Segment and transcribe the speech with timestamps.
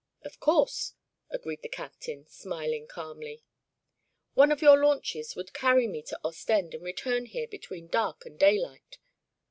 [0.23, 0.93] "Of course,"
[1.29, 3.43] agreed the captain, smiling calmly.
[4.33, 8.39] "One of your launches would carry me to Ostend and return here between dark and
[8.39, 8.97] daylight."